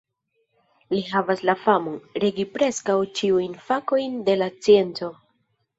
[0.93, 5.17] Li havis la famon, regi preskaŭ ĉiujn fakojn de la scienco.